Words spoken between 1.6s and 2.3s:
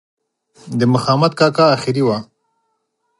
آخري وه.